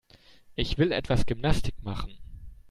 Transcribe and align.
Ich 0.55 0.79
will 0.79 0.93
etwas 0.93 1.27
Gymnastik 1.27 1.75
machen. 1.83 2.17